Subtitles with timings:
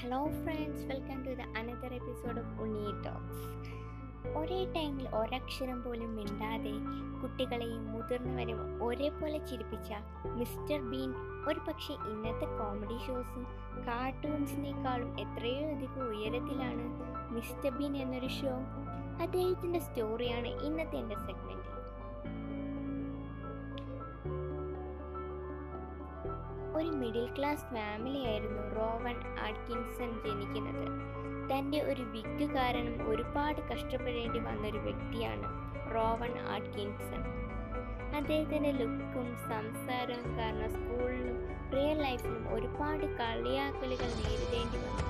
[0.00, 3.42] Hello friends welcome to the another episode of Unni talks
[4.38, 6.72] ഒരേ ടൈമിൽ ഒരക്ഷരം പോലും മിണ്ടാതെ
[7.22, 9.90] കുട്ടികളെയും മുതിർന്നവരും ഒരേപോലെ ചിരിപ്പിച്ച
[10.36, 11.10] മിസ്റ്റർ ബീൻ
[11.48, 13.44] ഒരു പക്ഷേ ഇന്നത്തെ കോമഡി ഷോസും
[13.86, 16.86] കാർട്ടൂൺസിനേക്കാളും എത്രയോ അധികം ഉയരത്തിലാണ്
[17.30, 18.54] മിസ്റ്റർ ബീൻ എന്നൊരു ഷോ
[19.20, 21.59] അദ്ദേഹത്തിന്റെ സ്റ്റോറിയാണ് ഇന്നത്തെ എന്റെ സെഗ്മെന്റ്
[27.00, 30.86] മിഡിൽ ക്ലാസ് ഫാമിലി ആയിരുന്നു റോവൻ ആറ്റ്കിൻസൺ ജനിക്കുന്നത്.
[31.52, 35.46] തന്റെ ഒരു വിഗ് കാരണം ഒരുപാട് കഷ്ടപ്പെടേണ്ടി വന്നൊരു വ്യക്തിയാണ്
[35.94, 37.22] റോവൻ ആറ്റ്കിൻസൺ
[38.16, 41.38] അദ്ദേഹത്തിന്റെ ലുക്കും സംസാരവും കാരണം സ്കൂളിലും
[41.74, 45.06] റിയൽ ലൈഫിലും ഒരുപാട് കളിയാക്കലുകൾ നേരിടേണ്ടി വന്നു.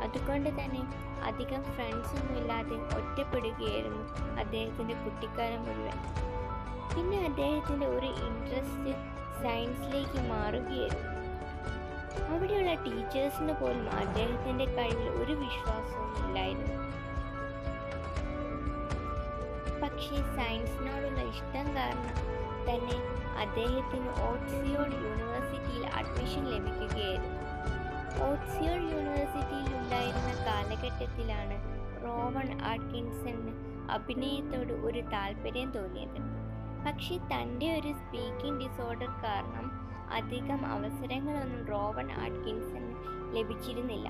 [0.00, 0.82] അതുകൊണ്ട് തന്നെ
[1.22, 4.02] അധികം ഫ്രണ്ട്സൊന്നും ഇല്ലാതെ ഒറ്റപ്പെടുകയായിരുന്നു
[4.38, 5.98] അദ്ദേഹത്തിന്റെ കുട്ടിക്കാലം മുഴുവൻ.
[6.94, 9.11] പിന്നെ അദ്ദേഹത്തിന്റെ ഒരു ഇൻട്രസ്റ്റ്
[9.42, 11.12] സയൻസിലേക്ക് മാറുകയായിരുന്നു.
[12.34, 16.82] അവിടെയുള്ള ടീച്ചേഴ്സിന് പോലും അദ്ദേഹത്തിന്റെ കഴിവിൽ ഒരു വിശ്വാസവും ഇല്ലായിരുന്നു.
[19.82, 22.16] പക്ഷേ സയൻസിനോടുള്ള ഇഷ്ടം കാരണം
[22.68, 22.98] തന്നെ
[23.38, 27.38] അദ്ദേഹത്തിന് ഓക്സിയോഡ് യൂണിവേഴ്സിറ്റിയിൽ അഡ്മിഷൻ ലഭിക്കുകയായിരുന്നു.
[28.30, 31.56] ഓക്സിയോഡ് യൂണിവേഴ്സിറ്റിയിൽ ഉണ്ടായിരുന്ന കാലഘട്ടത്തിലാണ്
[32.04, 33.38] റോവൺ ആഡ്കിൻസൺ
[33.90, 36.41] അഭിനയത്തോട് ഒരു താല്പര്യം തോന്നിയത്.
[36.86, 39.66] പക്ഷേ തന്റെ ഒരു സ്പീക്കിംഗ് ഡിസോർഡർ കാരണം
[40.10, 42.90] അധികം അവസരങ്ങളൊന്നും റോവൺ ആട്കിൻസന്
[43.36, 44.08] ലഭിച്ചിരുന്നില്ല.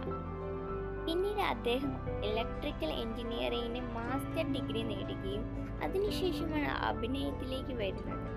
[1.06, 1.92] പിന്നീട് അദ്ദേഹം
[2.24, 5.44] ഇലക്ട്രിക്കൽ എഞ്ചിനീയറിംഗിന് മാസ്റ്റർ ഡിഗ്രി നേടുകയും
[5.82, 8.28] അതിനുശേഷമാണ് അഭിനയത്തിലേക്ക് വരുന്നത്.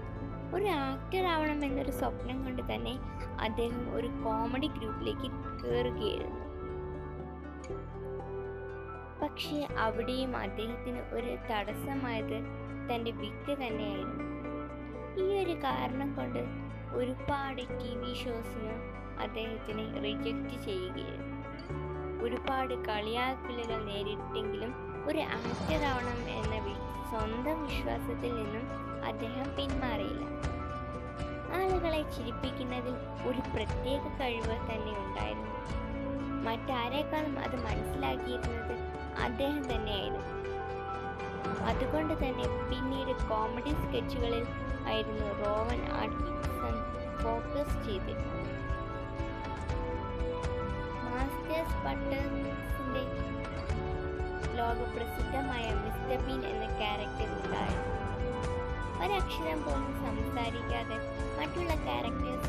[0.55, 2.99] ഒരു ആക്ടർ ആവണമെന്നൊരു സ്വപ്നം കൊണ്ട് തന്നെ
[3.39, 5.29] അദ്ദേഹം ഒരു കോമഡി ഗ്രൂപ്പിലേക്ക്
[5.63, 6.41] കയറുകയായിരുന്നു
[9.21, 14.23] പക്ഷേ അവിടെയും അദ്ദേഹത്തിന് ഒരു തടസ്സമായത് തന്റെ വിക്ക് തന്നെയായിരുന്നു.
[15.21, 16.39] ഈ ഒരു കാരണം കൊണ്ട്
[16.93, 21.35] ഒരുപാട് ടി വി ഷോസിന് അദ്ദേഹത്തിനെ റിജക്റ്റ് ചെയ്യുകയായിരുന്നു.
[22.23, 24.73] ഒരുപാട് കളിയാക്കലുകൾ നേരിട്ടെങ്കിലും
[25.07, 28.63] ഒരു ആക്ടർ ആവണം എന്ന വി- സ്വന്തം വിശ്വാസത്തിൽ നിന്നും
[29.05, 30.25] അദ്ദേഹം പിന്മാറിയില്ല.
[31.55, 32.93] ആളുകളെ ചിരിപ്പിക്കുന്നതിൽ
[33.27, 35.51] ഒരു പ്രത്യേക കഴിവ് തന്നെ ഉണ്ടായിരുന്നു.
[36.43, 38.77] മറ്റാരേക്കാളും അത് മനസ്സിലാക്കിയിരുന്നത്
[39.21, 40.44] അദ്ദേഹം തന്നെയായിരുന്നു.
[41.69, 44.45] അതുകൊണ്ട് തന്നെ പിന്നീട് കോമഡി സ്കെച്ചുകളിൽ
[44.87, 46.75] ആയിരുന്നു റോവൻ ആട്കിൻസൺ
[47.23, 48.51] ഫോക്കസ് ചെയ്തിരുന്നത്.
[51.05, 53.03] മാസ്റ്റേഴ്സ് ബട്ടേഴ്സിന്റെ
[54.59, 57.91] ലോകപ്രസിദ്ധമായ മിസ്റ്റർ ബീൻ എന്ന ക്യാരക്ടർ ഉണ്ടായിരുന്നു.
[59.03, 60.97] ഒരക്ഷരം പോലും സംസാരിക്കാതെ
[61.39, 62.44] മറ്റുള്ള ക്യാരക്ടേഴ്സിൽ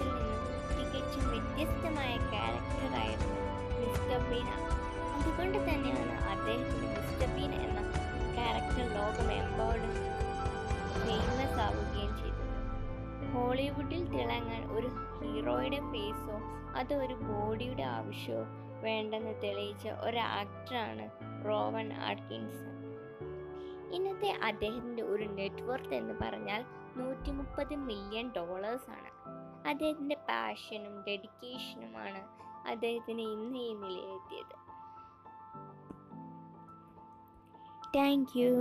[13.36, 16.36] ഹോളിവുഡിൽ തിളങ്ങാൻ ഒരു ഹീറോയുടെ ഫേസോ
[16.74, 18.42] അതോ ഒരു ബോഡിയുടെ ആവശ്യമോ
[18.82, 21.04] വേണ്ടെന്ന് തെളിയിച്ച ഒരു ആക്ടറാണ്
[21.47, 22.72] റോവൻ ആർക്കിൻസൺ
[23.91, 26.62] ഇന്നത്തെ അദ്ദേഹത്തിന്റെ ഒരു നെറ്റ്വർത്ത് എന്ന് പറഞ്ഞാൽ
[26.97, 29.10] നൂറ്റി മുപ്പത് മില്യൺ ഡോളേഴ്സാണ്
[29.66, 32.20] അദ്ദേഹത്തിന്റെ പാഷനും ഡെഡിക്കേഷനുമാണ്
[32.66, 34.54] അദ്ദേഹത്തിന് ഇന്ന് ഈ നിലയിലെത്തിയത്.
[37.97, 38.53] Thank you